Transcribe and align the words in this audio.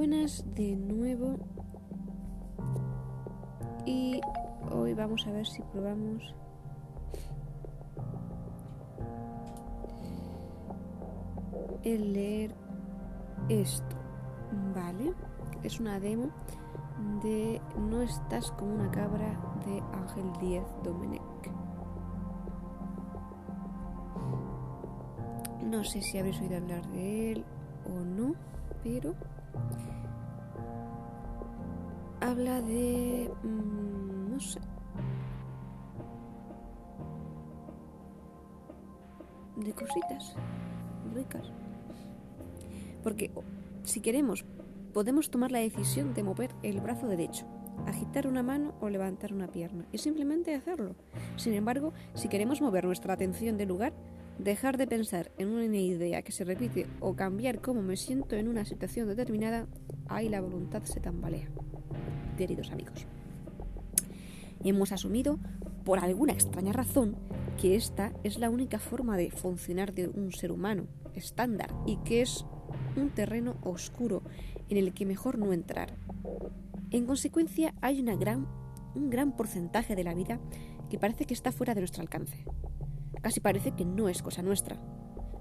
buenas 0.00 0.42
de 0.54 0.76
nuevo. 0.76 1.36
Y 3.84 4.18
hoy 4.72 4.94
vamos 4.94 5.26
a 5.26 5.30
ver 5.30 5.46
si 5.46 5.60
probamos 5.60 6.34
el 11.84 12.14
leer 12.14 12.54
esto. 13.50 13.94
Vale, 14.74 15.12
es 15.64 15.78
una 15.78 16.00
demo 16.00 16.30
de 17.22 17.60
No 17.76 18.00
estás 18.00 18.52
como 18.52 18.76
una 18.76 18.90
cabra 18.90 19.38
de 19.66 19.82
Ángel 19.92 20.32
Díez 20.40 20.64
Domenech. 20.82 21.52
No 25.62 25.84
sé 25.84 26.00
si 26.00 26.16
habréis 26.16 26.40
oído 26.40 26.56
hablar 26.56 26.86
de 26.86 27.32
él 27.32 27.44
o 27.84 28.00
no, 28.00 28.34
pero 28.82 29.14
habla 32.20 32.60
de... 32.62 33.30
Mm, 33.42 34.32
no 34.32 34.40
sé. 34.40 34.60
De 39.56 39.72
cositas 39.72 40.36
ricas. 41.14 41.50
Porque 43.02 43.30
si 43.82 44.00
queremos, 44.00 44.44
podemos 44.94 45.30
tomar 45.30 45.50
la 45.50 45.58
decisión 45.58 46.14
de 46.14 46.22
mover 46.22 46.54
el 46.62 46.80
brazo 46.80 47.08
derecho, 47.08 47.46
agitar 47.86 48.26
una 48.26 48.42
mano 48.42 48.74
o 48.80 48.88
levantar 48.88 49.32
una 49.32 49.48
pierna, 49.48 49.86
y 49.92 49.98
simplemente 49.98 50.54
hacerlo. 50.54 50.94
Sin 51.36 51.54
embargo, 51.54 51.92
si 52.14 52.28
queremos 52.28 52.60
mover 52.60 52.84
nuestra 52.84 53.14
atención 53.14 53.56
del 53.56 53.68
lugar, 53.68 53.92
dejar 54.44 54.78
de 54.78 54.86
pensar 54.86 55.30
en 55.38 55.48
una 55.48 55.64
idea 55.64 56.22
que 56.22 56.32
se 56.32 56.44
repite 56.44 56.86
o 57.00 57.14
cambiar 57.14 57.60
cómo 57.60 57.82
me 57.82 57.96
siento 57.96 58.36
en 58.36 58.48
una 58.48 58.64
situación 58.64 59.06
determinada, 59.08 59.66
ahí 60.08 60.28
la 60.28 60.40
voluntad 60.40 60.82
se 60.84 61.00
tambalea. 61.00 61.50
Queridos 62.38 62.70
amigos, 62.70 63.06
hemos 64.64 64.92
asumido, 64.92 65.38
por 65.84 65.98
alguna 65.98 66.32
extraña 66.32 66.72
razón, 66.72 67.16
que 67.60 67.76
esta 67.76 68.12
es 68.24 68.38
la 68.38 68.48
única 68.48 68.78
forma 68.78 69.16
de 69.16 69.30
funcionar 69.30 69.92
de 69.92 70.08
un 70.08 70.32
ser 70.32 70.52
humano 70.52 70.86
estándar 71.14 71.74
y 71.86 71.96
que 71.98 72.22
es 72.22 72.46
un 72.96 73.10
terreno 73.10 73.58
oscuro 73.62 74.22
en 74.68 74.78
el 74.78 74.94
que 74.94 75.04
mejor 75.04 75.38
no 75.38 75.52
entrar. 75.52 75.94
En 76.90 77.04
consecuencia, 77.04 77.74
hay 77.82 78.00
una 78.00 78.16
un 78.94 79.10
gran 79.10 79.36
porcentaje 79.36 79.94
de 79.94 80.04
la 80.04 80.14
vida 80.14 80.40
que 80.88 80.98
parece 80.98 81.24
que 81.24 81.34
está 81.34 81.52
fuera 81.52 81.74
de 81.74 81.82
nuestro 81.82 82.02
alcance. 82.02 82.44
Casi 83.22 83.40
parece 83.40 83.72
que 83.72 83.84
no 83.84 84.08
es 84.08 84.22
cosa 84.22 84.42
nuestra. 84.42 84.80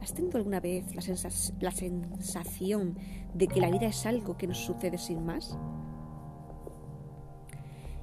¿Has 0.02 0.14
tenido 0.14 0.38
alguna 0.38 0.60
vez 0.60 0.94
la, 0.96 1.02
la 1.60 1.72
sensación 1.72 2.98
de 3.34 3.48
que 3.48 3.62
la 3.62 3.70
vida 3.70 3.88
es 3.88 4.06
algo 4.06 4.38
que 4.38 4.48
nos 4.48 4.60
sucede 4.60 4.98
sin 4.98 5.26
más? 5.26 5.58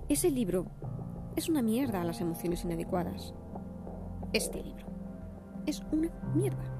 Ese 0.08 0.30
libro 0.30 0.66
es 1.36 1.48
una 1.48 1.62
mierda 1.62 2.00
a 2.00 2.04
las 2.04 2.20
emociones 2.20 2.64
inadecuadas. 2.64 3.34
Este 4.32 4.62
libro 4.62 4.86
es 5.66 5.82
una 5.92 6.10
mierda 6.34 6.76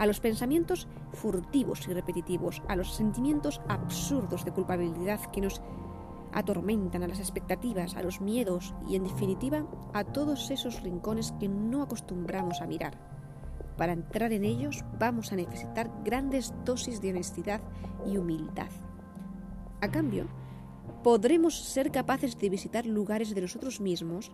a 0.00 0.06
los 0.06 0.18
pensamientos 0.18 0.88
furtivos 1.12 1.86
y 1.86 1.92
repetitivos, 1.92 2.62
a 2.68 2.74
los 2.74 2.94
sentimientos 2.94 3.60
absurdos 3.68 4.46
de 4.46 4.52
culpabilidad 4.52 5.20
que 5.30 5.42
nos 5.42 5.60
atormentan, 6.32 7.02
a 7.02 7.08
las 7.08 7.18
expectativas, 7.18 7.96
a 7.96 8.02
los 8.02 8.20
miedos 8.20 8.74
y, 8.88 8.96
en 8.96 9.04
definitiva, 9.04 9.66
a 9.92 10.04
todos 10.04 10.50
esos 10.50 10.82
rincones 10.82 11.32
que 11.40 11.48
no 11.48 11.82
acostumbramos 11.82 12.60
a 12.60 12.66
mirar. 12.66 12.98
Para 13.76 13.92
entrar 13.92 14.32
en 14.32 14.44
ellos 14.44 14.84
vamos 14.98 15.32
a 15.32 15.36
necesitar 15.36 15.90
grandes 16.04 16.52
dosis 16.64 17.00
de 17.00 17.10
honestidad 17.10 17.60
y 18.06 18.16
humildad. 18.16 18.70
A 19.80 19.90
cambio, 19.90 20.28
podremos 21.02 21.58
ser 21.58 21.90
capaces 21.90 22.38
de 22.38 22.50
visitar 22.50 22.86
lugares 22.86 23.34
de 23.34 23.40
nosotros 23.40 23.80
mismos 23.80 24.30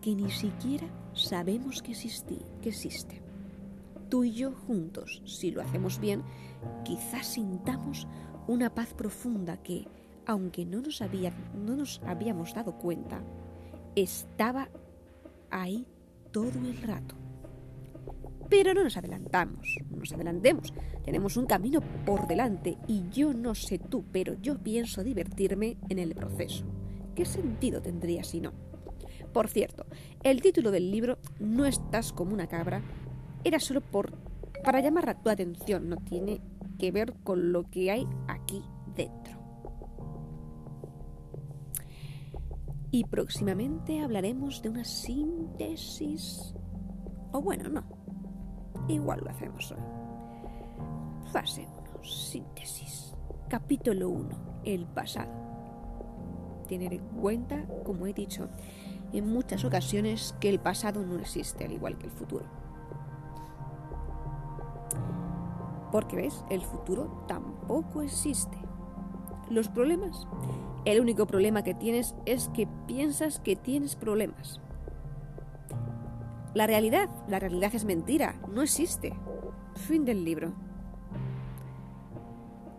que 0.00 0.14
ni 0.14 0.30
siquiera 0.30 0.86
sabemos 1.12 1.82
que, 1.82 1.92
que 2.62 2.68
existen 2.68 3.28
tú 4.08 4.24
y 4.24 4.32
yo 4.32 4.52
juntos, 4.52 5.22
si 5.26 5.50
lo 5.50 5.62
hacemos 5.62 5.98
bien, 5.98 6.22
quizás 6.84 7.26
sintamos 7.26 8.06
una 8.46 8.74
paz 8.74 8.94
profunda 8.94 9.58
que, 9.58 9.86
aunque 10.28 10.66
no 10.66 10.82
nos, 10.82 11.00
había, 11.00 11.32
no 11.54 11.74
nos 11.74 12.00
habíamos 12.06 12.54
dado 12.54 12.78
cuenta, 12.78 13.22
estaba 13.96 14.68
ahí 15.50 15.86
todo 16.30 16.52
el 16.60 16.80
rato. 16.82 17.16
Pero 18.50 18.74
no 18.74 18.84
nos 18.84 18.96
adelantamos, 18.96 19.78
no 19.90 19.96
nos 19.96 20.12
adelantemos. 20.12 20.72
Tenemos 21.04 21.36
un 21.38 21.46
camino 21.46 21.80
por 22.04 22.28
delante 22.28 22.76
y 22.86 23.08
yo 23.10 23.32
no 23.32 23.54
sé 23.54 23.78
tú, 23.78 24.04
pero 24.12 24.34
yo 24.34 24.58
pienso 24.58 25.02
divertirme 25.02 25.78
en 25.88 25.98
el 25.98 26.14
proceso. 26.14 26.64
¿Qué 27.14 27.24
sentido 27.24 27.80
tendría 27.80 28.22
si 28.22 28.40
no? 28.40 28.52
Por 29.32 29.48
cierto, 29.48 29.86
el 30.22 30.42
título 30.42 30.70
del 30.70 30.90
libro 30.90 31.18
No 31.40 31.64
estás 31.64 32.12
como 32.12 32.34
una 32.34 32.48
cabra 32.48 32.82
era 33.44 33.58
solo 33.60 33.80
por 33.80 34.12
para 34.62 34.80
llamar 34.80 35.22
tu 35.22 35.30
atención, 35.30 35.88
no 35.88 35.96
tiene 35.96 36.40
que 36.78 36.92
ver 36.92 37.14
con 37.24 37.52
lo 37.52 37.64
que 37.70 37.90
hay 37.90 38.06
Y 42.90 43.04
próximamente 43.04 44.00
hablaremos 44.00 44.62
de 44.62 44.70
una 44.70 44.84
síntesis. 44.84 46.54
O 47.32 47.42
bueno, 47.42 47.68
no. 47.68 47.84
Igual 48.88 49.20
lo 49.22 49.30
hacemos 49.30 49.70
hoy. 49.72 49.82
Fase 51.30 51.68
1. 51.92 52.04
Síntesis. 52.04 53.14
Capítulo 53.48 54.08
1. 54.08 54.62
El 54.64 54.86
pasado. 54.86 55.30
Tener 56.66 56.94
en 56.94 57.06
cuenta, 57.20 57.66
como 57.84 58.06
he 58.06 58.14
dicho 58.14 58.48
en 59.12 59.30
muchas 59.30 59.64
ocasiones, 59.64 60.34
que 60.40 60.48
el 60.48 60.58
pasado 60.58 61.04
no 61.04 61.18
existe, 61.18 61.66
al 61.66 61.72
igual 61.72 61.98
que 61.98 62.06
el 62.06 62.12
futuro. 62.12 62.46
Porque 65.92 66.16
ves, 66.16 66.42
el 66.48 66.62
futuro 66.62 67.24
tampoco 67.26 68.00
existe. 68.00 68.67
Los 69.50 69.68
problemas. 69.68 70.26
El 70.84 71.00
único 71.00 71.26
problema 71.26 71.62
que 71.62 71.74
tienes 71.74 72.14
es 72.26 72.48
que 72.48 72.66
piensas 72.86 73.40
que 73.40 73.56
tienes 73.56 73.96
problemas. 73.96 74.60
La 76.54 76.66
realidad, 76.66 77.08
la 77.28 77.38
realidad 77.38 77.74
es 77.74 77.84
mentira, 77.84 78.34
no 78.52 78.62
existe. 78.62 79.12
Fin 79.74 80.04
del 80.04 80.24
libro. 80.24 80.52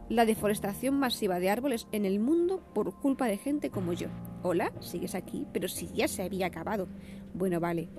La 0.10 0.26
deforestación 0.26 0.98
masiva 1.00 1.40
de 1.40 1.50
árboles 1.50 1.88
en 1.92 2.06
el 2.06 2.20
mundo 2.20 2.64
por 2.74 2.96
culpa 2.96 3.26
de 3.28 3.38
gente 3.38 3.70
como 3.70 3.94
yo. 3.94 4.08
Hola, 4.42 4.72
sigues 4.80 5.14
aquí, 5.14 5.46
pero 5.54 5.68
si 5.68 5.88
ya 5.88 6.08
se 6.08 6.24
había 6.24 6.48
acabado. 6.48 6.88
Bueno, 7.34 7.60
vale. 7.60 7.90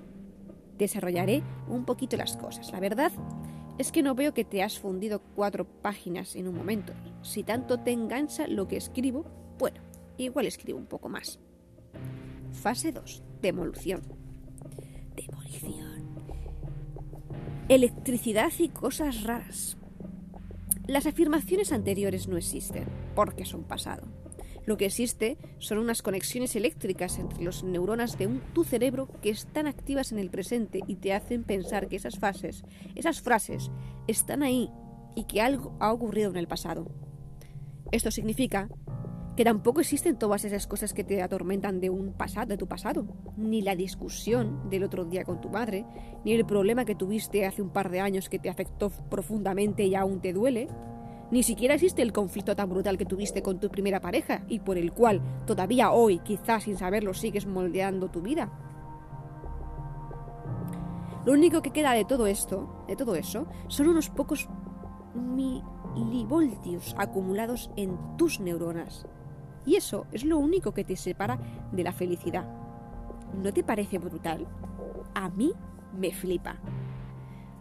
Desarrollaré 0.77 1.41
un 1.69 1.85
poquito 1.85 2.17
las 2.17 2.35
cosas. 2.35 2.71
La 2.71 2.79
verdad 2.79 3.11
es 3.81 3.91
que 3.91 4.03
no 4.03 4.13
veo 4.13 4.33
que 4.33 4.45
te 4.45 4.61
has 4.61 4.77
fundido 4.77 5.23
cuatro 5.35 5.65
páginas 5.65 6.35
en 6.35 6.47
un 6.47 6.55
momento. 6.55 6.93
Si 7.23 7.43
tanto 7.43 7.79
te 7.79 7.91
engancha 7.91 8.47
lo 8.47 8.67
que 8.67 8.77
escribo, 8.77 9.25
bueno, 9.57 9.81
igual 10.17 10.45
escribo 10.45 10.77
un 10.77 10.85
poco 10.85 11.09
más. 11.09 11.39
Fase 12.51 12.91
2. 12.91 13.23
Demolición. 13.41 14.01
Demolición. 15.15 16.05
Electricidad 17.69 18.51
y 18.59 18.69
cosas 18.69 19.23
raras. 19.23 19.77
Las 20.85 21.07
afirmaciones 21.07 21.71
anteriores 21.71 22.27
no 22.27 22.37
existen, 22.37 22.85
porque 23.15 23.45
son 23.45 23.63
pasado. 23.63 24.03
Lo 24.71 24.77
que 24.77 24.85
existe 24.85 25.37
son 25.59 25.79
unas 25.79 26.01
conexiones 26.01 26.55
eléctricas 26.55 27.19
entre 27.19 27.43
las 27.43 27.61
neuronas 27.61 28.17
de 28.17 28.29
tu 28.53 28.63
cerebro 28.63 29.09
que 29.21 29.29
están 29.29 29.67
activas 29.67 30.13
en 30.13 30.17
el 30.17 30.29
presente 30.29 30.79
y 30.87 30.95
te 30.95 31.11
hacen 31.11 31.43
pensar 31.43 31.89
que 31.89 31.97
esas 31.97 32.17
fases, 32.17 32.63
esas 32.95 33.19
frases, 33.19 33.69
están 34.07 34.43
ahí 34.43 34.69
y 35.13 35.25
que 35.25 35.41
algo 35.41 35.75
ha 35.81 35.91
ocurrido 35.91 36.29
en 36.29 36.37
el 36.37 36.47
pasado. 36.47 36.89
Esto 37.91 38.11
significa 38.11 38.69
que 39.35 39.43
tampoco 39.43 39.81
existen 39.81 40.17
todas 40.17 40.45
esas 40.45 40.67
cosas 40.67 40.93
que 40.93 41.03
te 41.03 41.21
atormentan 41.21 41.81
de 41.81 41.89
un 41.89 42.13
pasado, 42.13 42.47
de 42.47 42.57
tu 42.57 42.69
pasado, 42.69 43.05
ni 43.35 43.61
la 43.61 43.75
discusión 43.75 44.69
del 44.69 44.85
otro 44.85 45.03
día 45.03 45.25
con 45.25 45.41
tu 45.41 45.49
madre, 45.49 45.85
ni 46.23 46.31
el 46.31 46.45
problema 46.45 46.85
que 46.85 46.95
tuviste 46.95 47.45
hace 47.45 47.61
un 47.61 47.71
par 47.71 47.89
de 47.91 47.99
años 47.99 48.29
que 48.29 48.39
te 48.39 48.49
afectó 48.49 48.89
profundamente 49.09 49.83
y 49.83 49.95
aún 49.95 50.21
te 50.21 50.31
duele, 50.31 50.69
ni 51.31 51.43
siquiera 51.43 51.75
existe 51.75 52.01
el 52.01 52.11
conflicto 52.11 52.57
tan 52.57 52.69
brutal 52.69 52.97
que 52.97 53.05
tuviste 53.05 53.41
con 53.41 53.59
tu 53.59 53.69
primera 53.69 54.01
pareja 54.01 54.43
y 54.49 54.59
por 54.59 54.77
el 54.77 54.91
cual 54.91 55.21
todavía 55.47 55.91
hoy, 55.91 56.19
quizás 56.19 56.63
sin 56.63 56.77
saberlo, 56.77 57.13
sigues 57.13 57.45
moldeando 57.45 58.09
tu 58.09 58.21
vida. 58.21 58.51
Lo 61.25 61.31
único 61.31 61.61
que 61.61 61.71
queda 61.71 61.93
de 61.93 62.03
todo 62.03 62.27
esto, 62.27 62.83
de 62.87 62.97
todo 62.97 63.15
eso, 63.15 63.47
son 63.69 63.87
unos 63.87 64.09
pocos 64.09 64.49
milivoltios 65.15 66.93
acumulados 66.97 67.71
en 67.77 67.97
tus 68.17 68.41
neuronas. 68.41 69.05
Y 69.65 69.75
eso 69.75 70.07
es 70.11 70.25
lo 70.25 70.37
único 70.37 70.73
que 70.73 70.83
te 70.83 70.97
separa 70.97 71.39
de 71.71 71.83
la 71.83 71.93
felicidad. 71.93 72.45
¿No 73.41 73.53
te 73.53 73.63
parece 73.63 73.99
brutal? 73.99 74.47
A 75.13 75.29
mí 75.29 75.53
me 75.97 76.11
flipa. 76.11 76.57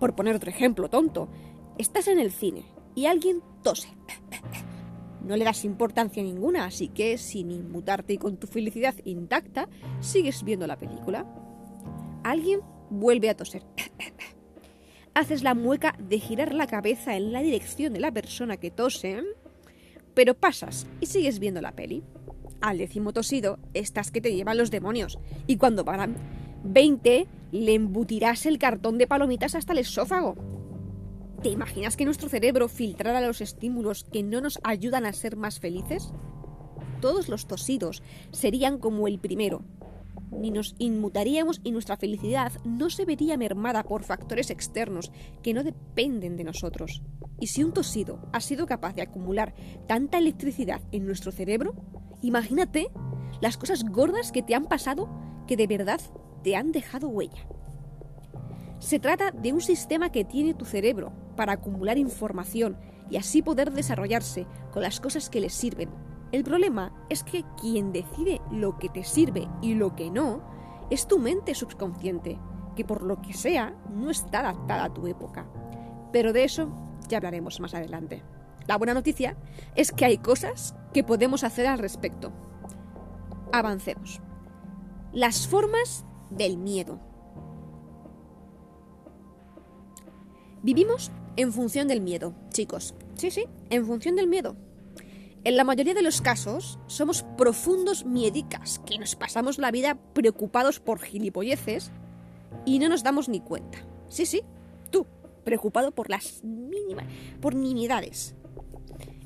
Por 0.01 0.17
poner 0.17 0.35
otro 0.35 0.51
ejemplo 0.51 0.89
tonto, 0.89 1.29
estás 1.79 2.09
en 2.09 2.19
el 2.19 2.33
cine 2.33 2.80
y 3.01 3.07
alguien 3.07 3.41
tose. 3.63 3.89
no 5.23 5.35
le 5.35 5.45
das 5.47 5.65
importancia 5.65 6.23
ninguna, 6.23 6.67
así 6.67 6.89
que 6.89 7.17
sin 7.17 7.51
inmutarte 7.51 8.13
y 8.13 8.19
con 8.19 8.37
tu 8.37 8.47
felicidad 8.47 8.95
intacta, 9.07 9.71
sigues 10.01 10.45
viendo 10.45 10.67
la 10.67 10.77
película. 10.77 11.25
Alguien 12.25 12.61
vuelve 12.91 13.31
a 13.31 13.37
toser. 13.39 13.63
Haces 15.15 15.43
la 15.43 15.55
mueca 15.55 15.97
de 15.99 16.19
girar 16.19 16.53
la 16.53 16.67
cabeza 16.67 17.17
en 17.17 17.33
la 17.33 17.41
dirección 17.41 17.95
de 17.95 18.01
la 18.01 18.13
persona 18.13 18.59
que 18.59 18.71
tose, 18.71 19.23
pero 20.13 20.35
pasas 20.35 20.87
y 21.01 21.07
sigues 21.07 21.39
viendo 21.39 21.63
la 21.63 21.73
peli. 21.73 22.03
Al 22.61 22.77
décimo 22.77 23.15
tosido, 23.15 23.59
estás 23.73 24.11
que 24.11 24.21
te 24.21 24.35
llevan 24.35 24.59
los 24.59 24.71
demonios, 24.71 25.19
y 25.47 25.57
cuando 25.57 25.87
paran 25.87 26.17
20, 26.65 27.27
le 27.53 27.75
embutirás 27.75 28.45
el 28.45 28.59
cartón 28.59 28.99
de 28.99 29.07
palomitas 29.07 29.55
hasta 29.55 29.73
el 29.73 29.79
esófago. 29.79 30.60
¿Te 31.43 31.49
imaginas 31.49 31.97
que 31.97 32.05
nuestro 32.05 32.29
cerebro 32.29 32.69
filtrara 32.69 33.27
los 33.27 33.41
estímulos 33.41 34.05
que 34.05 34.23
no 34.23 34.43
nos 34.43 34.59
ayudan 34.63 35.07
a 35.07 35.13
ser 35.15 35.37
más 35.37 35.59
felices? 35.59 36.13
Todos 37.01 37.31
los 37.31 37.47
tosidos 37.47 38.03
serían 38.31 38.79
como 38.79 39.09
el 39.09 39.19
primero. 39.19 39.65
Ni 40.31 40.51
nos 40.51 40.75
inmutaríamos 40.79 41.63
y 41.65 41.71
nuestra 41.71 41.97
felicidad 41.97 42.53
no 42.65 42.91
se 42.91 43.07
vería 43.07 43.39
mermada 43.39 43.85
por 43.85 44.05
factores 44.05 44.51
externos 44.51 45.13
que 45.43 45.55
no 45.55 45.65
dependen 45.65 46.37
de 46.37 46.45
nosotros. 46.45 47.03
Y 47.41 47.47
si 47.47 47.65
un 47.65 47.73
tosido 47.73 48.21
ha 48.35 48.43
sido 48.43 48.67
capaz 48.67 48.95
de 48.95 49.01
acumular 49.01 49.55
tanta 49.89 50.19
electricidad 50.19 50.83
en 50.93 51.07
nuestro 51.07 51.33
cerebro, 51.33 51.75
imagínate 52.21 52.89
las 53.41 53.57
cosas 53.57 53.85
gordas 53.85 54.31
que 54.31 54.43
te 54.43 54.55
han 54.55 54.67
pasado 54.67 55.09
que 55.47 55.57
de 55.57 55.67
verdad 55.67 56.03
te 56.45 56.55
han 56.55 56.71
dejado 56.71 57.09
huella. 57.09 57.47
Se 58.79 58.99
trata 58.99 59.31
de 59.31 59.55
un 59.55 59.63
sistema 59.63 60.13
que 60.13 60.25
tiene 60.25 60.55
tu 60.55 60.65
cerebro 60.65 61.13
para 61.41 61.55
acumular 61.55 61.97
información 61.97 62.77
y 63.09 63.17
así 63.17 63.41
poder 63.41 63.73
desarrollarse 63.73 64.47
con 64.73 64.83
las 64.83 65.01
cosas 65.01 65.31
que 65.31 65.41
le 65.41 65.49
sirven. 65.49 65.89
El 66.33 66.45
problema 66.45 66.93
es 67.09 67.25
que 67.25 67.47
quien 67.59 67.93
decide 67.93 68.43
lo 68.53 68.77
que 68.77 68.91
te 68.91 69.05
sirve 69.05 69.49
y 69.63 69.73
lo 69.73 69.97
que 69.97 70.11
no 70.11 70.43
es 70.91 71.09
tu 71.09 71.19
mente 71.19 71.55
subconsciente, 71.55 72.39
que 72.77 72.85
por 72.85 73.01
lo 73.01 73.23
que 73.23 73.33
sea 73.33 73.75
no 73.91 74.11
está 74.11 74.41
adaptada 74.41 74.85
a 74.85 74.93
tu 74.93 75.07
época. 75.07 75.47
Pero 76.13 76.35
de 76.35 76.45
eso 76.45 76.69
ya 77.09 77.17
hablaremos 77.17 77.59
más 77.59 77.73
adelante. 77.73 78.23
La 78.67 78.77
buena 78.77 78.93
noticia 78.93 79.39
es 79.77 79.93
que 79.93 80.05
hay 80.05 80.19
cosas 80.19 80.77
que 80.93 81.05
podemos 81.05 81.43
hacer 81.43 81.67
al 81.69 81.79
respecto. 81.79 82.33
Avancemos. 83.51 84.21
Las 85.15 85.49
formas 85.49 86.05
del 86.29 86.59
miedo. 86.59 87.01
Vivimos 90.63 91.11
en 91.37 91.53
función 91.53 91.89
del 91.89 92.01
miedo, 92.01 92.35
chicos. 92.51 92.95
Sí, 93.15 93.31
sí, 93.31 93.45
en 93.71 93.87
función 93.87 94.17
del 94.17 94.29
miedo. 94.29 94.57
En 95.43 95.57
la 95.57 95.65
mayoría 95.65 95.95
de 95.95 96.03
los 96.03 96.21
casos, 96.21 96.79
somos 96.87 97.23
profundos 97.39 98.05
miedicas 98.05 98.79
que 98.85 98.99
nos 98.99 99.17
pasamos 99.17 99.59
la 99.59 99.71
vida 99.71 99.99
preocupados 100.13 100.81
por 100.81 101.01
gilipolleces 101.01 101.91
y 102.67 102.79
no 102.79 102.89
nos 102.89 103.03
damos 103.03 103.29
ni 103.29 103.41
cuenta. 103.41 103.79
Sí, 104.09 104.27
sí, 104.27 104.43
tú, 104.91 105.07
preocupado 105.45 105.93
por 105.93 106.11
las 106.11 106.45
mínimas, 106.45 107.07
por 107.41 107.55
nimiedades. 107.55 108.35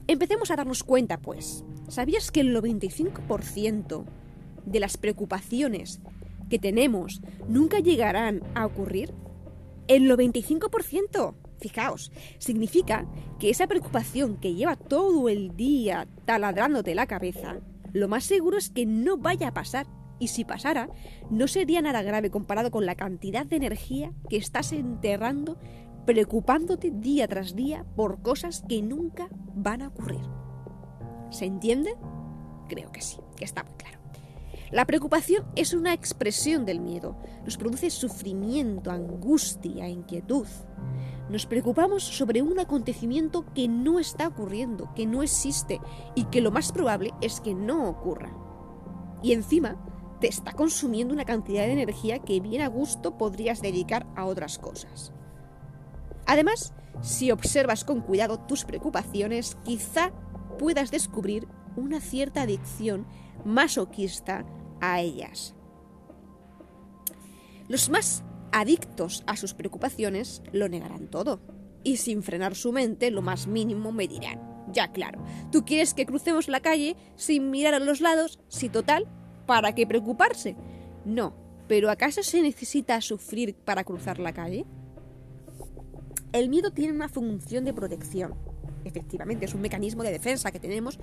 Empecemos 0.06 0.50
a 0.50 0.56
darnos 0.56 0.84
cuenta, 0.84 1.18
pues. 1.18 1.64
¿Sabías 1.88 2.30
que 2.30 2.40
el 2.40 2.54
95% 2.54 4.04
de 4.66 4.80
las 4.80 4.96
preocupaciones 4.96 6.00
que 6.48 6.58
tenemos 6.58 7.22
nunca 7.48 7.80
llegarán 7.80 8.42
a 8.54 8.66
ocurrir? 8.66 9.14
El 9.88 10.08
95%. 10.08 11.34
Fijaos, 11.60 12.12
significa 12.38 13.06
que 13.38 13.50
esa 13.50 13.66
preocupación 13.66 14.36
que 14.36 14.54
lleva 14.54 14.76
todo 14.76 15.28
el 15.28 15.56
día 15.56 16.06
taladrándote 16.24 16.94
la 16.94 17.06
cabeza, 17.06 17.60
lo 17.92 18.08
más 18.08 18.24
seguro 18.24 18.58
es 18.58 18.70
que 18.70 18.86
no 18.86 19.16
vaya 19.16 19.48
a 19.48 19.54
pasar. 19.54 19.86
Y 20.18 20.28
si 20.28 20.44
pasara, 20.44 20.88
no 21.30 21.48
sería 21.48 21.82
nada 21.82 22.02
grave 22.02 22.30
comparado 22.30 22.70
con 22.70 22.86
la 22.86 22.94
cantidad 22.94 23.46
de 23.46 23.56
energía 23.56 24.12
que 24.28 24.36
estás 24.36 24.72
enterrando 24.72 25.58
preocupándote 26.06 26.90
día 26.92 27.26
tras 27.28 27.54
día 27.54 27.84
por 27.96 28.22
cosas 28.22 28.62
que 28.68 28.82
nunca 28.82 29.28
van 29.54 29.82
a 29.82 29.88
ocurrir. 29.88 30.22
¿Se 31.30 31.46
entiende? 31.46 31.96
Creo 32.68 32.92
que 32.92 33.00
sí, 33.00 33.18
que 33.36 33.44
está 33.44 33.64
muy 33.64 33.74
claro. 33.74 34.03
La 34.70 34.86
preocupación 34.86 35.46
es 35.56 35.74
una 35.74 35.92
expresión 35.92 36.64
del 36.64 36.80
miedo. 36.80 37.16
Nos 37.44 37.56
produce 37.56 37.90
sufrimiento, 37.90 38.90
angustia, 38.90 39.88
inquietud. 39.88 40.46
Nos 41.28 41.46
preocupamos 41.46 42.02
sobre 42.02 42.42
un 42.42 42.58
acontecimiento 42.58 43.44
que 43.54 43.68
no 43.68 43.98
está 43.98 44.28
ocurriendo, 44.28 44.92
que 44.94 45.06
no 45.06 45.22
existe 45.22 45.80
y 46.14 46.24
que 46.24 46.40
lo 46.40 46.50
más 46.50 46.72
probable 46.72 47.12
es 47.20 47.40
que 47.40 47.54
no 47.54 47.88
ocurra. 47.88 48.32
Y 49.22 49.32
encima 49.32 49.76
te 50.20 50.28
está 50.28 50.52
consumiendo 50.52 51.14
una 51.14 51.24
cantidad 51.24 51.66
de 51.66 51.72
energía 51.72 52.18
que 52.18 52.40
bien 52.40 52.62
a 52.62 52.68
gusto 52.68 53.16
podrías 53.16 53.62
dedicar 53.62 54.06
a 54.16 54.24
otras 54.24 54.58
cosas. 54.58 55.12
Además, 56.26 56.72
si 57.02 57.30
observas 57.30 57.84
con 57.84 58.00
cuidado 58.00 58.38
tus 58.40 58.64
preocupaciones, 58.64 59.56
quizá 59.64 60.12
puedas 60.58 60.90
descubrir 60.90 61.48
una 61.76 62.00
cierta 62.00 62.42
adicción 62.42 63.06
masoquista 63.44 64.44
a 64.80 65.00
ellas. 65.00 65.54
Los 67.68 67.88
más 67.88 68.24
adictos 68.52 69.24
a 69.26 69.36
sus 69.36 69.54
preocupaciones 69.54 70.42
lo 70.52 70.68
negarán 70.68 71.08
todo 71.08 71.40
y 71.82 71.96
sin 71.96 72.22
frenar 72.22 72.54
su 72.54 72.72
mente 72.72 73.10
lo 73.10 73.22
más 73.22 73.46
mínimo 73.46 73.92
me 73.92 74.08
dirán, 74.08 74.40
ya 74.72 74.92
claro, 74.92 75.22
tú 75.50 75.64
quieres 75.64 75.94
que 75.94 76.06
crucemos 76.06 76.48
la 76.48 76.60
calle 76.60 76.96
sin 77.16 77.50
mirar 77.50 77.74
a 77.74 77.78
los 77.78 78.00
lados, 78.00 78.40
si 78.48 78.68
total, 78.68 79.06
¿para 79.46 79.74
qué 79.74 79.86
preocuparse? 79.86 80.56
No, 81.04 81.34
pero 81.68 81.90
¿acaso 81.90 82.22
se 82.22 82.42
necesita 82.42 83.00
sufrir 83.00 83.54
para 83.54 83.84
cruzar 83.84 84.18
la 84.18 84.32
calle? 84.32 84.64
El 86.32 86.48
miedo 86.48 86.72
tiene 86.72 86.92
una 86.92 87.08
función 87.08 87.64
de 87.64 87.72
protección. 87.72 88.34
Efectivamente, 88.84 89.46
es 89.46 89.54
un 89.54 89.60
mecanismo 89.60 90.02
de 90.02 90.12
defensa 90.12 90.50
que 90.50 90.60
tenemos 90.60 90.98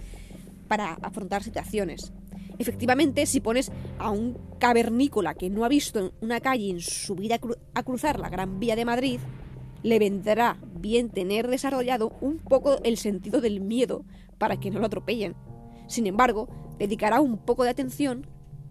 para 0.72 0.94
afrontar 1.02 1.44
situaciones. 1.44 2.14
Efectivamente, 2.58 3.26
si 3.26 3.42
pones 3.42 3.70
a 4.00 4.10
un 4.10 4.38
cavernícola 4.58 5.34
que 5.34 5.50
no 5.50 5.66
ha 5.66 5.68
visto 5.68 6.14
una 6.22 6.40
calle 6.40 6.70
en 6.70 6.80
su 6.80 7.16
vida 7.16 7.40
a 7.74 7.84
cruzar 7.84 8.18
la 8.18 8.30
Gran 8.30 8.58
Vía 8.58 8.78
de 8.78 8.86
Madrid, 8.86 9.20
le 9.84 10.00
vendrá 10.00 10.58
bien 10.80 11.10
tener 11.10 11.50
desarrollado 11.50 12.16
un 12.22 12.38
poco 12.38 12.82
el 12.84 12.96
sentido 12.96 13.42
del 13.42 13.60
miedo 13.60 14.06
para 14.38 14.62
que 14.62 14.72
no 14.72 14.80
lo 14.80 14.86
atropellen. 14.86 15.36
Sin 15.88 16.08
embargo, 16.08 16.48
dedicará 16.80 17.20
un 17.20 17.38
poco 17.38 17.66
de 17.66 17.72
atención 17.72 18.26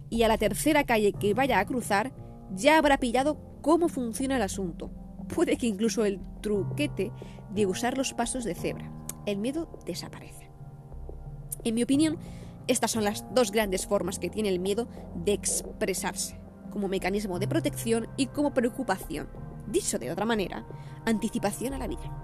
y 0.09 0.23
a 0.23 0.28
la 0.28 0.38
tercera 0.38 0.85
calle 0.85 1.12
que 1.12 1.35
vaya 1.35 1.59
a 1.59 1.66
cruzar 1.66 2.14
ya 2.54 2.78
habrá 2.78 2.97
pillado 2.97 3.37
cómo 3.61 3.90
funciona 3.90 4.37
el 4.37 4.42
asunto 4.42 4.90
puede 5.35 5.57
que 5.57 5.66
incluso 5.66 6.04
el 6.04 6.21
truquete 6.40 7.12
de 7.54 7.66
usar 7.66 7.97
los 7.97 8.12
pasos 8.14 8.45
de 8.45 8.54
cebra. 8.54 8.90
El 9.26 9.38
miedo 9.38 9.69
desaparece. 9.87 10.39
En 11.64 11.75
mi 11.75 11.83
opinión, 11.83 12.19
estas 12.67 12.90
son 12.90 13.05
las 13.05 13.25
dos 13.35 13.50
grandes 13.50 13.87
formas 13.87 14.19
que 14.19 14.31
tiene 14.31 14.49
el 14.49 14.61
miedo 14.61 14.88
de 15.14 15.33
expresarse, 15.33 16.40
como 16.71 16.88
mecanismo 16.88 17.38
de 17.38 17.49
protección 17.49 18.09
y 18.17 18.26
como 18.26 18.55
preocupación. 18.55 19.29
Dicho 19.67 19.99
de 19.99 20.11
otra 20.11 20.25
manera, 20.25 20.67
anticipación 21.05 21.75
a 21.75 21.79
la 21.79 21.88
vida. 21.88 22.17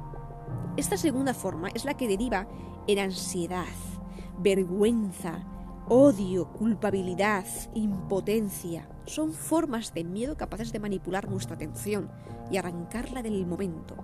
Esta 0.76 0.96
segunda 0.96 1.34
forma 1.34 1.68
es 1.74 1.84
la 1.84 1.96
que 1.96 2.08
deriva 2.08 2.48
en 2.86 2.98
ansiedad, 2.98 3.64
vergüenza, 4.38 5.46
Odio, 5.88 6.48
culpabilidad, 6.48 7.46
impotencia 7.74 8.88
son 9.06 9.32
formas 9.32 9.94
de 9.94 10.02
miedo 10.02 10.36
capaces 10.36 10.72
de 10.72 10.80
manipular 10.80 11.30
nuestra 11.30 11.54
atención 11.54 12.10
y 12.50 12.56
arrancarla 12.56 13.22
del 13.22 13.46
momento. 13.46 13.94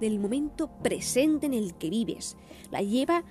Del 0.00 0.18
momento 0.18 0.70
presente 0.82 1.46
en 1.46 1.54
el 1.54 1.74
que 1.74 1.90
vives. 1.90 2.36
La 2.70 2.82
lleva 2.82 3.24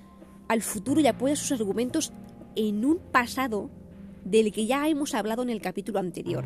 al 0.48 0.62
futuro 0.62 1.00
y 1.00 1.06
apoya 1.06 1.36
sus 1.36 1.52
argumentos 1.52 2.12
en 2.54 2.84
un 2.84 2.98
pasado 2.98 3.70
del 4.24 4.52
que 4.52 4.66
ya 4.66 4.88
hemos 4.88 5.14
hablado 5.14 5.42
en 5.42 5.50
el 5.50 5.60
capítulo 5.60 5.98
anterior 5.98 6.44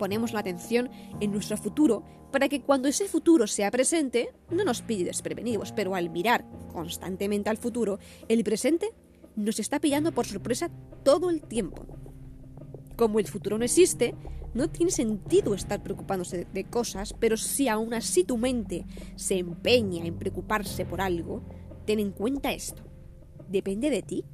ponemos 0.00 0.32
la 0.32 0.40
atención 0.40 0.90
en 1.20 1.30
nuestro 1.30 1.58
futuro 1.58 2.02
para 2.32 2.48
que 2.48 2.62
cuando 2.62 2.88
ese 2.88 3.06
futuro 3.06 3.46
sea 3.46 3.70
presente 3.70 4.32
no 4.50 4.64
nos 4.64 4.80
pille 4.80 5.04
desprevenidos, 5.04 5.72
pero 5.72 5.94
al 5.94 6.08
mirar 6.08 6.46
constantemente 6.72 7.50
al 7.50 7.58
futuro, 7.58 7.98
el 8.26 8.42
presente 8.42 8.94
nos 9.36 9.58
está 9.58 9.78
pillando 9.78 10.12
por 10.12 10.24
sorpresa 10.24 10.70
todo 11.04 11.28
el 11.28 11.42
tiempo. 11.42 11.84
Como 12.96 13.18
el 13.18 13.26
futuro 13.26 13.58
no 13.58 13.64
existe, 13.64 14.14
no 14.54 14.68
tiene 14.68 14.90
sentido 14.90 15.54
estar 15.54 15.82
preocupándose 15.82 16.46
de 16.52 16.64
cosas, 16.64 17.14
pero 17.18 17.36
si 17.36 17.68
aún 17.68 17.94
así 17.94 18.24
tu 18.24 18.36
mente 18.36 18.86
se 19.16 19.38
empeña 19.38 20.04
en 20.04 20.18
preocuparse 20.18 20.84
por 20.84 21.00
algo, 21.00 21.42
ten 21.86 22.00
en 22.00 22.10
cuenta 22.10 22.52
esto. 22.52 22.82
¿Depende 23.48 23.90
de 23.90 24.02
ti? 24.02 24.24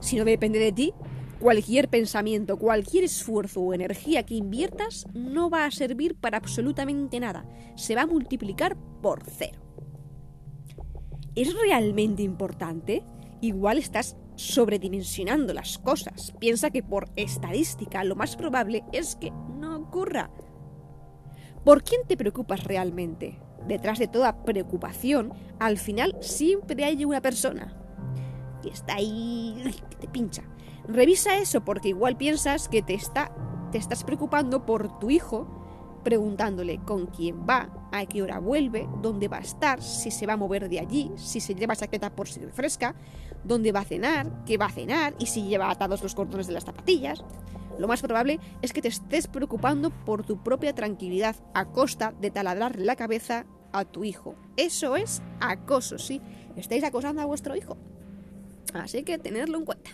Si 0.00 0.16
no 0.16 0.24
depende 0.24 0.58
de 0.58 0.72
ti, 0.72 0.92
Cualquier 1.38 1.90
pensamiento, 1.90 2.56
cualquier 2.56 3.04
esfuerzo 3.04 3.60
o 3.60 3.74
energía 3.74 4.24
que 4.24 4.34
inviertas 4.34 5.06
no 5.12 5.50
va 5.50 5.66
a 5.66 5.70
servir 5.70 6.14
para 6.14 6.38
absolutamente 6.38 7.20
nada. 7.20 7.46
Se 7.76 7.94
va 7.94 8.02
a 8.02 8.06
multiplicar 8.06 8.76
por 9.02 9.22
cero. 9.26 9.60
¿Es 11.34 11.54
realmente 11.54 12.22
importante? 12.22 13.04
Igual 13.42 13.76
estás 13.76 14.16
sobredimensionando 14.36 15.52
las 15.52 15.78
cosas. 15.78 16.32
Piensa 16.38 16.70
que 16.70 16.82
por 16.82 17.10
estadística 17.16 18.04
lo 18.04 18.14
más 18.14 18.36
probable 18.36 18.84
es 18.92 19.16
que 19.16 19.30
no 19.30 19.76
ocurra. 19.76 20.30
¿Por 21.64 21.82
quién 21.82 22.02
te 22.06 22.16
preocupas 22.16 22.64
realmente? 22.64 23.40
Detrás 23.66 23.98
de 23.98 24.06
toda 24.06 24.44
preocupación, 24.44 25.32
al 25.58 25.78
final 25.78 26.16
siempre 26.20 26.84
hay 26.84 27.04
una 27.04 27.20
persona 27.20 27.76
que 28.62 28.68
está 28.68 28.94
ahí, 28.94 29.74
que 29.90 29.96
te 29.96 30.08
pincha. 30.08 30.44
Revisa 30.86 31.38
eso 31.38 31.64
porque 31.64 31.88
igual 31.88 32.16
piensas 32.16 32.68
que 32.68 32.82
te 32.82 32.94
está 32.94 33.32
te 33.70 33.78
estás 33.78 34.04
preocupando 34.04 34.64
por 34.64 34.98
tu 34.98 35.10
hijo 35.10 35.48
preguntándole 36.04 36.78
con 36.84 37.06
quién 37.06 37.46
va, 37.48 37.85
a 37.98 38.06
qué 38.06 38.22
hora 38.22 38.38
vuelve, 38.38 38.88
dónde 39.02 39.28
va 39.28 39.38
a 39.38 39.40
estar, 39.40 39.82
si 39.82 40.10
se 40.10 40.26
va 40.26 40.34
a 40.34 40.36
mover 40.36 40.68
de 40.68 40.80
allí, 40.80 41.10
si 41.16 41.40
se 41.40 41.54
lleva 41.54 41.76
chaqueta 41.76 42.14
por 42.14 42.28
si 42.28 42.40
refresca, 42.40 42.94
dónde 43.44 43.72
va 43.72 43.80
a 43.80 43.84
cenar, 43.84 44.44
qué 44.44 44.58
va 44.58 44.66
a 44.66 44.72
cenar 44.72 45.14
y 45.18 45.26
si 45.26 45.44
lleva 45.44 45.70
atados 45.70 46.02
los 46.02 46.14
cordones 46.14 46.46
de 46.46 46.52
las 46.52 46.64
zapatillas. 46.64 47.24
Lo 47.78 47.88
más 47.88 48.00
probable 48.00 48.40
es 48.62 48.72
que 48.72 48.82
te 48.82 48.88
estés 48.88 49.26
preocupando 49.26 49.90
por 49.90 50.24
tu 50.24 50.42
propia 50.42 50.74
tranquilidad 50.74 51.36
a 51.54 51.66
costa 51.66 52.14
de 52.20 52.30
taladrarle 52.30 52.84
la 52.84 52.96
cabeza 52.96 53.46
a 53.72 53.84
tu 53.84 54.04
hijo. 54.04 54.34
Eso 54.56 54.96
es 54.96 55.22
acoso, 55.40 55.98
sí. 55.98 56.22
Estáis 56.56 56.84
acosando 56.84 57.20
a 57.20 57.26
vuestro 57.26 57.54
hijo. 57.54 57.76
Así 58.72 59.02
que 59.02 59.18
tenerlo 59.18 59.58
en 59.58 59.64
cuenta. 59.64 59.90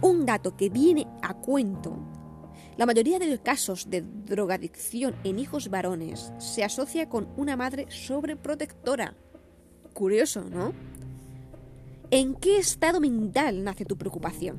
Un 0.00 0.24
dato 0.24 0.56
que 0.56 0.70
viene 0.70 1.06
a 1.22 1.34
cuento 1.34 1.96
la 2.76 2.86
mayoría 2.86 3.18
de 3.18 3.26
los 3.26 3.40
casos 3.40 3.90
de 3.90 4.02
drogadicción 4.02 5.14
en 5.24 5.38
hijos 5.38 5.68
varones 5.68 6.32
se 6.38 6.64
asocia 6.64 7.08
con 7.08 7.28
una 7.36 7.56
madre 7.56 7.86
sobreprotectora. 7.90 9.14
Curioso, 9.92 10.44
¿no? 10.44 10.72
¿En 12.10 12.34
qué 12.34 12.58
estado 12.58 13.00
mental 13.00 13.64
nace 13.64 13.84
tu 13.84 13.96
preocupación? 13.96 14.58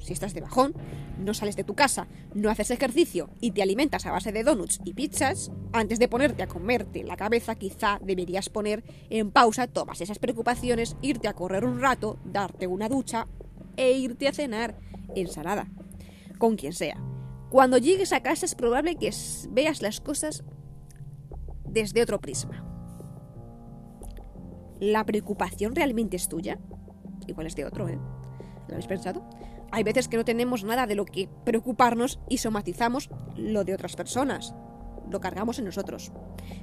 Si 0.00 0.14
estás 0.14 0.32
de 0.32 0.40
bajón, 0.40 0.74
no 1.18 1.34
sales 1.34 1.56
de 1.56 1.64
tu 1.64 1.74
casa, 1.74 2.08
no 2.34 2.48
haces 2.48 2.70
ejercicio 2.70 3.28
y 3.40 3.50
te 3.50 3.62
alimentas 3.62 4.06
a 4.06 4.12
base 4.12 4.32
de 4.32 4.42
donuts 4.42 4.80
y 4.84 4.94
pizzas, 4.94 5.50
antes 5.72 5.98
de 5.98 6.08
ponerte 6.08 6.42
a 6.42 6.48
comerte 6.48 7.04
la 7.04 7.16
cabeza 7.16 7.54
quizá 7.54 8.00
deberías 8.02 8.48
poner 8.48 8.82
en 9.10 9.30
pausa 9.30 9.66
todas 9.66 10.00
esas 10.00 10.18
preocupaciones, 10.18 10.96
irte 11.02 11.28
a 11.28 11.34
correr 11.34 11.66
un 11.66 11.80
rato, 11.80 12.18
darte 12.24 12.66
una 12.66 12.88
ducha 12.88 13.26
e 13.76 13.92
irte 13.92 14.28
a 14.28 14.32
cenar 14.32 14.78
ensalada, 15.14 15.68
con 16.38 16.56
quien 16.56 16.72
sea. 16.72 17.09
Cuando 17.50 17.78
llegues 17.78 18.12
a 18.12 18.22
casa 18.22 18.46
es 18.46 18.54
probable 18.54 18.94
que 18.94 19.10
veas 19.50 19.82
las 19.82 20.00
cosas 20.00 20.44
desde 21.64 22.00
otro 22.00 22.20
prisma. 22.20 22.64
¿La 24.78 25.04
preocupación 25.04 25.74
realmente 25.74 26.16
es 26.16 26.28
tuya? 26.28 26.60
Igual 27.26 27.48
es 27.48 27.56
de 27.56 27.64
otro, 27.64 27.88
¿eh? 27.88 27.98
¿Lo 28.68 28.74
habéis 28.74 28.86
pensado? 28.86 29.28
Hay 29.72 29.82
veces 29.82 30.06
que 30.06 30.16
no 30.16 30.24
tenemos 30.24 30.62
nada 30.62 30.86
de 30.86 30.94
lo 30.94 31.04
que 31.04 31.28
preocuparnos 31.44 32.20
y 32.28 32.38
somatizamos 32.38 33.10
lo 33.36 33.64
de 33.64 33.74
otras 33.74 33.96
personas. 33.96 34.54
Lo 35.10 35.20
cargamos 35.20 35.58
en 35.58 35.64
nosotros. 35.64 36.12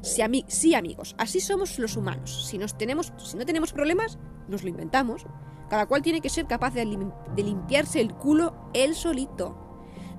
Sí, 0.02 0.22
sí 0.48 0.74
amigos, 0.74 1.16
así 1.18 1.42
somos 1.42 1.80
los 1.80 1.98
humanos. 1.98 2.48
Si, 2.48 2.58
nos 2.58 2.78
tenemos, 2.78 3.12
si 3.18 3.36
no 3.36 3.46
tenemos 3.46 3.74
problemas, 3.74 4.20
nos 4.48 4.64
lo 4.64 4.70
inventamos. 4.70 5.26
Cada 5.70 5.86
cual 5.86 6.02
tiene 6.02 6.22
que 6.22 6.30
ser 6.30 6.48
capaz 6.48 6.74
de, 6.74 6.86
de 7.36 7.44
limpiarse 7.44 8.00
el 8.00 8.14
culo 8.14 8.72
él 8.74 8.96
solito 8.96 9.67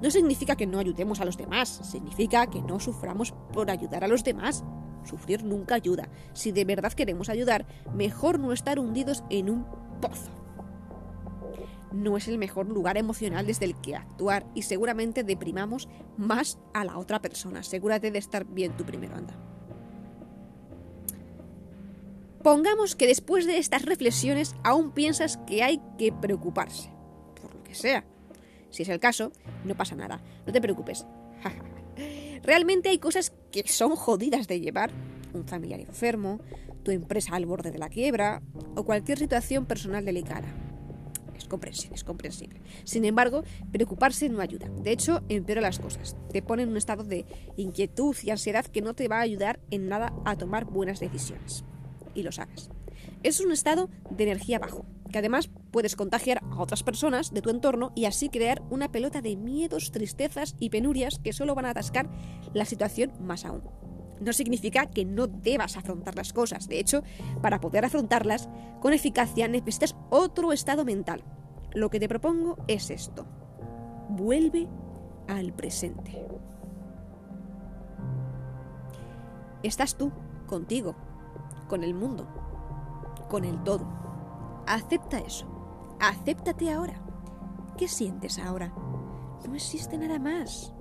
no 0.00 0.11
significa 0.11 0.57
que 0.57 0.67
no 0.67 0.78
ayudemos 0.78 1.21
a 1.21 1.25
los 1.25 1.37
demás, 1.37 1.81
significa 1.83 2.47
que 2.47 2.62
no 2.62 2.78
suframos 2.78 3.33
por 3.52 3.71
ayudar 3.71 4.05
a 4.05 4.09
los 4.09 4.25
demás. 4.25 4.64
Sufrir 5.05 5.43
nunca 5.43 5.75
ayuda. 5.75 6.09
Si 6.35 6.52
de 6.52 6.64
verdad 6.64 6.93
queremos 6.93 7.28
ayudar, 7.28 7.67
mejor 7.95 8.38
no 8.38 8.52
estar 8.52 8.78
hundidos 8.78 9.25
en 9.31 9.50
un 9.50 9.67
pozo. 10.00 10.31
No 11.93 12.17
es 12.17 12.28
el 12.28 12.38
mejor 12.38 12.69
lugar 12.69 12.99
emocional 12.99 13.47
desde 13.47 13.64
el 13.64 13.75
que 13.81 13.97
actuar 13.97 14.47
y 14.55 14.62
seguramente 14.62 15.25
deprimamos 15.25 15.88
más 16.17 16.59
a 16.75 16.85
la 16.85 16.99
otra 16.99 17.21
persona. 17.21 17.61
Asegúrate 17.61 18.11
de 18.11 18.19
estar 18.19 18.45
bien 18.45 18.76
tú 18.76 18.85
primero, 18.85 19.17
anda. 19.17 19.35
Pongamos 22.43 22.95
que 22.95 23.07
después 23.07 23.47
de 23.47 23.59
estas 23.59 23.85
reflexiones 23.85 24.55
aún 24.62 24.93
piensas 24.93 25.38
que 25.38 25.62
hay 25.62 25.81
que 25.99 26.12
preocuparse, 26.12 26.90
por 27.40 27.55
lo 27.55 27.64
que 27.64 27.75
sea. 27.75 28.05
Si 28.70 28.82
es 28.82 28.88
el 28.88 29.00
caso, 29.00 29.32
no 29.64 29.76
pasa 29.76 29.94
nada, 29.94 30.22
no 30.46 30.52
te 30.52 30.60
preocupes. 30.60 31.06
Realmente 32.42 32.88
hay 32.88 32.98
cosas 32.98 33.32
que 33.50 33.66
son 33.66 33.96
jodidas 33.96 34.46
de 34.48 34.60
llevar. 34.60 34.90
Un 35.34 35.46
familiar 35.46 35.80
enfermo, 35.80 36.40
tu 36.82 36.90
empresa 36.90 37.37
al 37.37 37.44
borde 37.44 37.70
de 37.70 37.78
la 37.78 37.90
quiebra 37.90 38.40
o 38.75 38.84
cualquier 38.84 39.18
situación 39.18 39.66
personal 39.66 40.04
delicada. 40.04 40.48
Es 41.37 41.46
comprensible, 41.46 41.94
es 41.94 42.04
comprensible. 42.04 42.60
Sin 42.84 43.04
embargo, 43.04 43.44
preocuparse 43.70 44.28
no 44.28 44.40
ayuda. 44.40 44.68
De 44.68 44.90
hecho, 44.90 45.22
empeora 45.28 45.60
las 45.60 45.78
cosas. 45.78 46.16
Te 46.32 46.42
pone 46.42 46.62
en 46.62 46.70
un 46.70 46.76
estado 46.76 47.04
de 47.04 47.26
inquietud 47.56 48.16
y 48.22 48.30
ansiedad 48.30 48.66
que 48.66 48.82
no 48.82 48.94
te 48.94 49.08
va 49.08 49.18
a 49.18 49.22
ayudar 49.22 49.60
en 49.70 49.88
nada 49.88 50.12
a 50.25 50.37
tomar 50.37 50.64
buenas 50.64 50.98
decisiones. 50.98 51.64
Y 52.14 52.22
lo 52.22 52.32
sabes. 52.32 52.70
Es 53.22 53.40
un 53.40 53.52
estado 53.52 53.88
de 54.10 54.25
energía 54.25 54.58
bajo, 54.58 54.84
que 55.10 55.18
además 55.18 55.50
puedes 55.70 55.96
contagiar 55.96 56.40
a 56.50 56.60
otras 56.60 56.82
personas 56.82 57.32
de 57.32 57.42
tu 57.42 57.50
entorno 57.50 57.92
y 57.94 58.04
así 58.04 58.28
crear 58.28 58.62
una 58.70 58.90
pelota 58.90 59.20
de 59.22 59.36
miedos, 59.36 59.90
tristezas 59.90 60.54
y 60.58 60.70
penurias 60.70 61.18
que 61.22 61.32
solo 61.32 61.54
van 61.54 61.66
a 61.66 61.70
atascar 61.70 62.10
la 62.54 62.64
situación 62.64 63.12
más 63.20 63.44
aún. 63.44 63.62
No 64.20 64.32
significa 64.32 64.86
que 64.86 65.04
no 65.04 65.26
debas 65.26 65.76
afrontar 65.76 66.16
las 66.16 66.32
cosas, 66.32 66.68
de 66.68 66.80
hecho, 66.80 67.02
para 67.40 67.60
poder 67.60 67.84
afrontarlas 67.84 68.48
con 68.80 68.92
eficacia 68.92 69.48
necesitas 69.48 69.96
otro 70.10 70.52
estado 70.52 70.84
mental. 70.84 71.22
Lo 71.72 71.90
que 71.90 72.00
te 72.00 72.08
propongo 72.08 72.56
es 72.66 72.90
esto. 72.90 73.26
Vuelve 74.08 74.66
al 75.28 75.52
presente. 75.52 76.26
Estás 79.62 79.96
tú, 79.96 80.10
contigo, 80.46 80.96
con 81.68 81.84
el 81.84 81.94
mundo, 81.94 82.26
con 83.28 83.44
el 83.44 83.62
todo. 83.62 84.07
Acepta 84.68 85.18
eso. 85.18 85.46
Acéptate 85.98 86.70
ahora. 86.70 87.00
¿Qué 87.78 87.88
sientes 87.88 88.38
ahora? 88.38 88.70
No 89.48 89.54
existe 89.54 89.96
nada 89.96 90.18
más. 90.18 90.75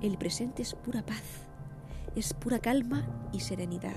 El 0.00 0.16
presente 0.16 0.62
es 0.62 0.74
pura 0.74 1.04
paz, 1.04 1.46
es 2.16 2.32
pura 2.32 2.58
calma 2.58 3.06
y 3.34 3.40
serenidad. 3.40 3.92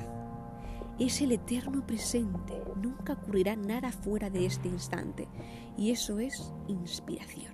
Es 0.99 1.21
el 1.21 1.31
eterno 1.31 1.87
presente. 1.87 2.61
Nunca 2.75 3.13
ocurrirá 3.13 3.55
nada 3.55 3.89
fuera 3.93 4.29
de 4.29 4.45
este 4.45 4.67
instante. 4.67 5.29
Y 5.77 5.91
eso 5.91 6.19
es 6.19 6.53
inspiración. 6.67 7.53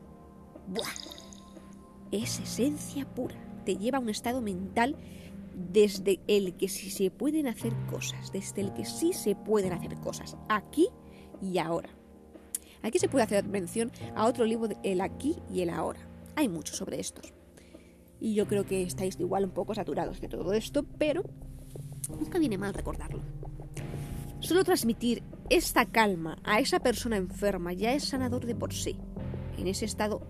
¡Buah! 0.67 0.87
Es 2.11 2.39
esencia 2.39 3.05
pura. 3.05 3.35
Te 3.65 3.77
lleva 3.77 3.99
a 3.99 4.01
un 4.01 4.09
estado 4.09 4.41
mental 4.41 4.97
desde 5.53 6.21
el 6.27 6.55
que 6.57 6.69
sí 6.69 6.89
se 6.89 7.11
pueden 7.11 7.47
hacer 7.47 7.75
cosas, 7.85 8.31
desde 8.31 8.61
el 8.61 8.73
que 8.73 8.85
sí 8.85 9.13
se 9.13 9.35
pueden 9.35 9.73
hacer 9.73 9.95
cosas, 9.97 10.35
aquí 10.49 10.89
y 11.43 11.59
ahora. 11.59 11.89
Aquí 12.81 12.99
se 12.99 13.07
puede 13.07 13.23
hacer 13.23 13.45
mención 13.45 13.91
a 14.15 14.25
otro 14.25 14.45
libro 14.45 14.67
de 14.67 14.77
El 14.83 15.01
aquí 15.01 15.37
y 15.49 15.61
el 15.61 15.69
ahora. 15.69 15.99
Hay 16.35 16.49
mucho 16.49 16.73
sobre 16.73 16.99
estos. 16.99 17.33
Y 18.19 18.33
yo 18.35 18.47
creo 18.47 18.65
que 18.65 18.83
estáis 18.83 19.19
igual 19.19 19.45
un 19.45 19.51
poco 19.51 19.75
saturados 19.75 20.21
de 20.21 20.29
todo 20.29 20.53
esto, 20.53 20.83
pero 20.97 21.23
nunca 22.09 22.39
viene 22.39 22.57
mal 22.57 22.73
recordarlo. 22.73 23.21
Solo 24.39 24.63
transmitir 24.63 25.23
esta 25.49 25.85
calma 25.85 26.39
a 26.43 26.59
esa 26.59 26.79
persona 26.79 27.17
enferma 27.17 27.73
ya 27.73 27.93
es 27.93 28.05
sanador 28.05 28.45
de 28.45 28.55
por 28.55 28.73
sí. 28.73 28.97
En 29.57 29.67
ese 29.67 29.85
estado 29.85 30.27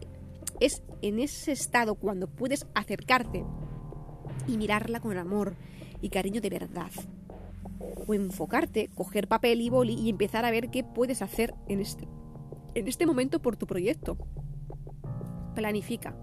es 0.60 0.84
en 1.01 1.20
ese 1.20 1.51
estado 1.51 1.96
cuando 1.96 2.27
puedes 2.27 2.67
acercarte 2.75 3.43
y 4.48 4.58
mirarla 4.58 5.00
con 5.00 5.17
amor 5.17 5.55
y 6.01 6.10
cariño 6.10 6.41
de 6.41 6.50
verdad, 6.50 6.91
o 8.08 8.13
enfocarte, 8.13 8.90
coger 8.96 9.28
papel 9.28 9.62
y 9.62 9.70
boli 9.70 9.94
y 9.94 10.10
empezar 10.10 10.46
a 10.46 10.52
ver 10.52 10.70
qué 10.70 10.84
puedes 10.84 11.22
hacer 11.22 11.54
en 11.68 11.80
este, 11.80 12.08
en 12.75 12.88
este 12.88 13.06
momento 13.06 13.42
por 13.42 13.56
tu 13.58 13.68
proyecto. 13.68 14.18
Planifica, 15.56 16.16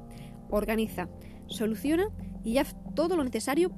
organiza, 0.51 1.09
soluciona 1.47 2.09
y 2.45 2.59
haz 2.59 2.77
todo 2.95 3.17
lo 3.17 3.25
necesario 3.25 3.73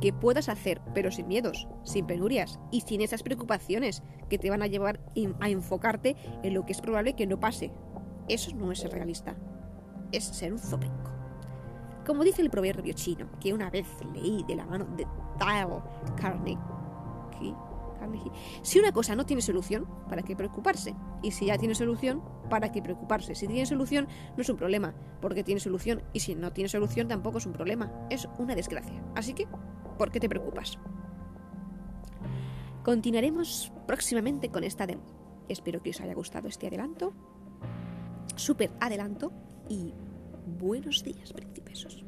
que 0.00 0.12
puedas 0.12 0.48
hacer, 0.48 0.80
pero 0.94 1.10
sin 1.10 1.28
miedos, 1.28 1.68
sin 1.84 2.06
penurias 2.06 2.58
y 2.70 2.82
sin 2.82 3.00
esas 3.00 3.22
preocupaciones 3.22 4.02
que 4.28 4.38
te 4.38 4.50
van 4.50 4.62
a 4.62 4.66
llevar 4.66 5.00
a 5.40 5.48
enfocarte 5.48 6.16
en 6.42 6.54
lo 6.54 6.64
que 6.64 6.72
es 6.72 6.80
probable 6.80 7.14
que 7.14 7.26
no 7.26 7.40
pase. 7.40 7.70
Eso 8.28 8.54
no 8.56 8.72
es 8.72 8.78
ser 8.78 8.92
realista, 8.92 9.36
es 10.12 10.24
ser 10.24 10.52
un 10.52 10.58
zopenco. 10.58 11.12
Como 12.06 12.22
dice 12.22 12.42
el 12.42 12.50
proverbio 12.50 12.92
chino, 12.92 13.30
que 13.40 13.54
una 13.54 13.70
vez 13.70 13.86
leí 14.14 14.44
de 14.46 14.56
la 14.56 14.66
mano 14.66 14.84
de 14.96 15.06
Dale 15.38 15.82
Carnegie, 16.16 16.58
si 18.62 18.78
una 18.78 18.92
cosa 18.92 19.14
no 19.14 19.26
tiene 19.26 19.42
solución, 19.42 19.86
¿para 20.08 20.22
qué 20.22 20.36
preocuparse? 20.36 20.94
Y 21.22 21.30
si 21.30 21.46
ya 21.46 21.58
tiene 21.58 21.74
solución, 21.74 22.22
¿para 22.50 22.72
qué 22.72 22.82
preocuparse? 22.82 23.34
Si 23.34 23.46
tiene 23.46 23.66
solución, 23.66 24.08
no 24.36 24.42
es 24.42 24.48
un 24.48 24.56
problema, 24.56 24.94
porque 25.20 25.44
tiene 25.44 25.60
solución, 25.60 26.02
y 26.12 26.20
si 26.20 26.34
no 26.34 26.52
tiene 26.52 26.68
solución, 26.68 27.08
tampoco 27.08 27.38
es 27.38 27.46
un 27.46 27.52
problema, 27.52 27.92
es 28.10 28.28
una 28.38 28.54
desgracia. 28.54 29.02
Así 29.14 29.34
que, 29.34 29.46
¿por 29.98 30.10
qué 30.10 30.20
te 30.20 30.28
preocupas? 30.28 30.78
Continuaremos 32.82 33.72
próximamente 33.86 34.50
con 34.50 34.64
esta 34.64 34.86
demo. 34.86 35.04
Espero 35.48 35.82
que 35.82 35.90
os 35.90 36.00
haya 36.00 36.14
gustado 36.14 36.48
este 36.48 36.66
adelanto. 36.66 37.12
Súper 38.36 38.72
adelanto 38.80 39.32
y 39.68 39.94
buenos 40.58 41.02
días, 41.02 41.32
principesos. 41.32 42.04